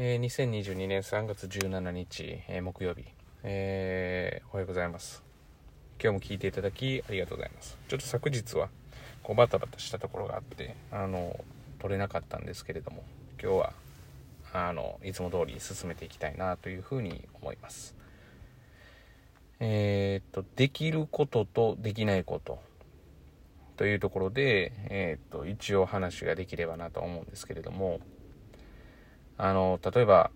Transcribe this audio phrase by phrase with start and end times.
[0.00, 3.02] えー、2022年3月17日、えー、木曜日、
[3.42, 5.24] えー、おはようございます。
[6.00, 7.76] 今日も聞いていただきありがとうございます。
[7.88, 8.68] ちょっと昨日は、
[9.24, 11.44] こうバタバタしたところがあって、あの、
[11.80, 13.02] 撮れなかったんですけれども、
[13.42, 13.72] 今日は、
[14.52, 17.96] あの、いつも通り進めていきたいなというふうに思います。
[19.58, 22.60] え、っと、できることとできないこと
[23.76, 27.98] というところで、え、っと、一応話ができればなと思うんですけれども、
[29.38, 30.30] あの、例えば、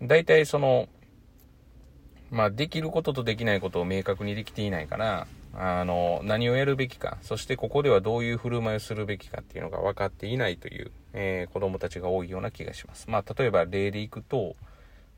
[0.00, 0.88] 大体その、
[2.30, 13.10] まあ、できることとできないことを明確にできていないから、あの、何をやるべきか、そしてここではどういう振る舞いをするべきかっていうのが分かっていないという、えー、子供たちが多いような気がします。
[13.10, 14.56] まあ、例えば例でいくと、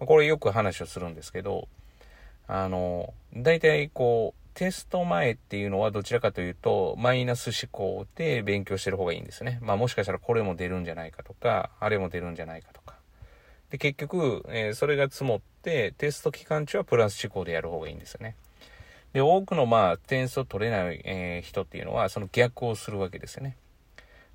[0.00, 1.68] これよく話をするんですけど、
[2.48, 9.58] あの、大体こう、テスト前っていうのはどちらかというと、マイナス思考で勉強してる方がいいんですね。
[9.60, 12.94] まあもしかしたらこれも出るんじゃないかとか、あれも出るんじゃないかとか。
[13.70, 18.36] で、結局、えー、それが積もって、テスト期間中はプラス思考でやる方がいいんですよね。
[19.12, 23.56] で、多くのまあ点数を取れない、えー、人っていうのは、その逆をするわけですよね。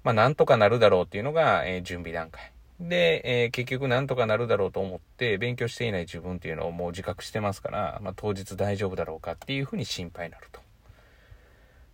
[0.04, 2.52] まあなんとかなるだろうっていうのが、えー、準備段階。
[2.80, 10.62] で、えー、結局なんとかなるだろうと思って勉強していない自分っていうのをもう自覚してますから、まあ、当日大丈夫だろうかっていうふうに心配になると。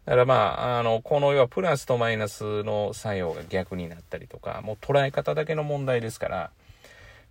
[0.05, 6.51] だからまあ、あの、この要はプラスとマイナスの作用が逆になったりとか、もう捉え方だけの問題ですから、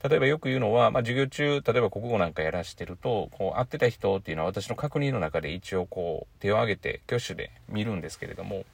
[0.02, 8.64] 例えばよく言うのは、まあ、授業中、例えば国語なんかやらしてると、こう、会ってた人っていうのは私の確認の中で一応こう、手を挙げて挙手で見るんですけれども、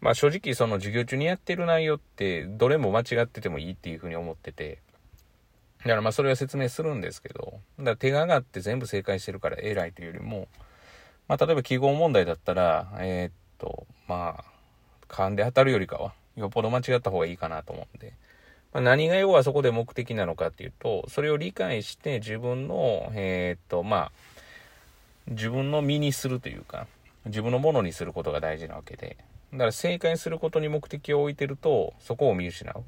[0.00, 4.78] まあ正直その授業中にやってる内容ってどれも間違っててもいいっていうふうに思ってて、
[5.84, 10.48] だからまあそれは説明するんですけど、だから手が上がって全部正解してるから偉いというよりも、
[11.28, 14.44] まあ例えば記号問題だったら、えー、っと、まあ、
[15.08, 18.14] 勘で当たるよりかは、よっぽど間違った方がいいかなと思うんで、
[18.72, 24.12] まあ、何が要はそこで目的なのかっていうと、それを理解して自分の、えー、っと、まあ、
[25.28, 26.86] 自分の身にするというか、
[27.26, 29.16] 自分のものにすることが大事なわけで、
[29.54, 32.84] だから正解することに目的を置いてると、そこを見失う。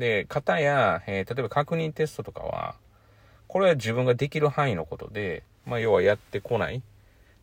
[0.00, 2.76] で、型や、えー、例えば確認テストとかは、
[3.46, 6.82] これは自分ができる範囲のことで、まあ要はやってこない。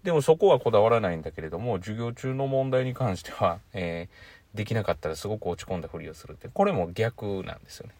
[0.04, 7.94] でもそこはこだわらないんだけれども、授業中の問題に関しては、えー、できなかったらすごく落ち込んだふりをするって、これも逆なんですよね。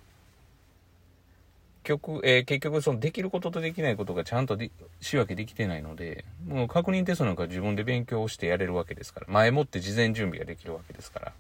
[1.88, 4.58] 局、えー、結局そのできることとできないことがちゃんと
[5.02, 11.34] 仕分けできてないので、もう確認テストなんか自分で勉強してやれるわけですから、前もって事前準備ができるわけですから、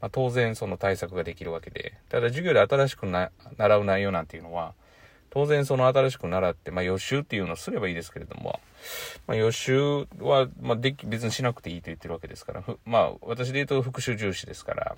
[0.00, 4.74] まあ、当然その対策ができるわけで、ただ授業で新しくな習う内容なんていうのは、
[5.30, 8.60] 当然その新しく習って、まあ予習っていうのをすればいいですけれども、
[9.26, 14.96] まあ予習は、まあでき、別にしなくていいと言ってるわけですから、まあ私で言うと復習重視ですから、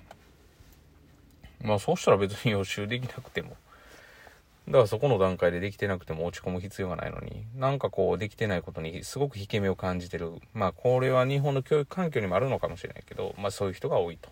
[1.61, 3.57] まあそうしたら別に予習できなくても、
[4.67, 10.33] だからそこの段階でできてなくても落ち込む必要がないのに、なんかこうできてないことにすごく引け目を感じてる。
[10.53, 14.29] まあこれは日本の教育環境にもあるのかもしれないけど、まあそういう人が多いと。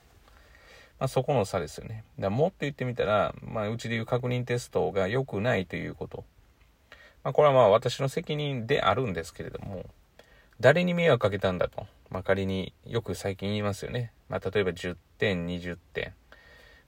[0.99, 2.03] まあそこの差ですよね。
[2.19, 6.23] だもっと言ってみたら、まあうちでいう確認テストが良くないということ。
[7.23, 9.85] まあこれはまあ私の責任であるんですけれども、
[10.59, 11.87] 誰に迷惑かけたんだと。
[12.09, 14.11] まあ仮によく最近言いますよね。
[14.29, 16.13] まあ例えば10点、20点、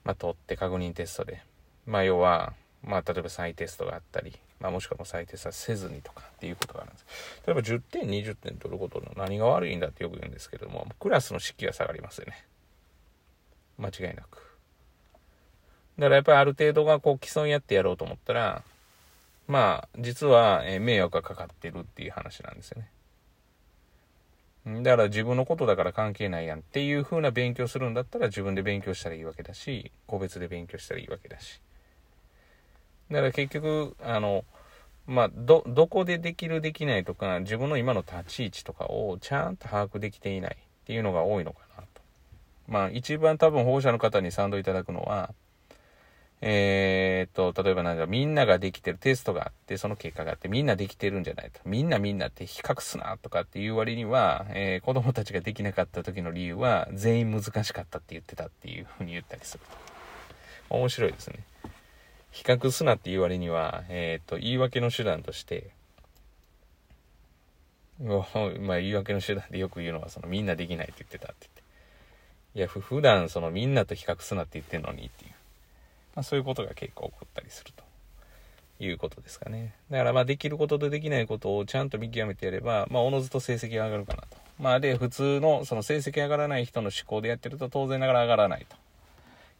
[0.04, 1.42] まあ取って確認テストで。
[1.86, 7.06] まあ要は、まあ、例えば再テストがあったり、まあ、もしくはもう再テストはせずにとかっていうことがあるんです。
[7.46, 12.44] 例えば10点、20点取ることの何が悪いんだってよく言うんですけども、クラスの士気が下がりますよね。
[13.78, 14.52] 間違いなく。
[15.98, 18.62] だからやっぱりある程度がこう競い合ってやろうと思ったら、
[19.46, 22.88] まあ、実は、え迷惑がかかってるっていう話なんですよね。
[24.82, 31.60] だから自分のことだから関係ないやんっていう風な勉強するんだったら自分で勉強したらいいわけだし、個別で勉強したらいいわけだし。
[33.12, 34.44] だから結局、あの、
[35.06, 42.02] まあ、ど、どこでできるできないとか、自分の今の立ち位置とかをちゃんと把握できていないっていうのが多いのかなと。
[42.68, 45.34] まあ、一番多分保護者の方に賛同いただくのは、
[46.44, 51.60] えー、っと、例えばなんかみんなができてるテストがあって、その結果があって、みんなできてるんじゃないと。
[51.64, 59.60] みんなみんなって比較すなとかっていう割には、えー、子供たちができなかった時の理由は、全員難しかったって言ってたっていうふうに言ったりする
[60.68, 60.76] と。
[60.76, 61.38] 面白いですね。
[62.32, 65.70] 比較すなって言う割には、えっ、ー、と、言い訳の手段として、
[68.00, 71.62] まあ、言い訳の手段でよく言うのは、その、みんなできないって言ってたって言って。
[72.58, 75.30] いや、普段、その、みんなと比較すなって言ってんのにっていう。
[76.14, 77.84] まあ、そういうことが結構起こったりすると。
[78.80, 79.74] いうことですかね。
[79.90, 84.36] だから、まあ、できることとできないことをちゃんと見極めてやれば、まあ、おのずと成績が上がるかなと。
[84.58, 88.76] まあ、で、普通の、その成績上がらない人の思考でやってると、当然ながら上がらないと。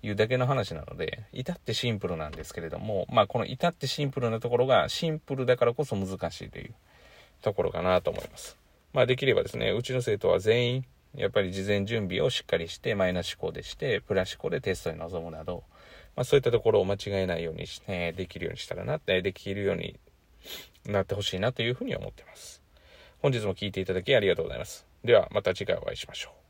[0.03, 6.75] いうだけの話なので、至ってシンプルなんですけれども、まあこの至ってシンプルなところがシンプルだからこそ難しいという
[7.41, 8.59] ところかなと思います。
[8.93, 10.85] まあできればですね、うちの生徒は全員、
[11.15, 15.63] やっぱり事前準備をしっかりして、マイナス思考でして、プラス思考でテストに臨むなど、
[16.17, 20.01] まあそういったところを間違えないようにして、できるようにしたらなって、できるように
[20.85, 22.61] なってほしいなというふうに思っています。
[23.21, 24.85] 本日も聴いていただきありがとうございます。
[25.05, 26.42] ではまた次回お会いしましょう。